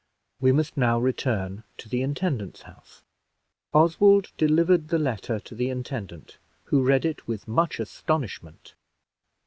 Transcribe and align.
We 0.39 0.51
must 0.51 0.77
now 0.77 0.97
return 0.99 1.63
to 1.77 1.87
the 1.87 2.01
intendant's 2.01 2.63
house. 2.63 3.03
Oswald 3.71 4.31
delivered 4.35 4.87
the 4.87 4.97
letter 4.97 5.39
to 5.41 5.53
the 5.53 5.69
intendant, 5.69 6.39
who 6.63 6.81
read 6.81 7.05
it 7.05 7.27
with 7.27 7.47
much 7.47 7.79
astonishment. 7.79 8.73